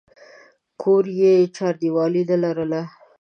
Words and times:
کور 0.81 1.03
یې 1.19 1.33
چاردیوالي 1.55 2.23
نه 2.29 2.37
لرله. 2.43 2.81